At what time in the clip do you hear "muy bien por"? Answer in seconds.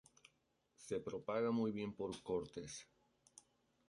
1.51-2.23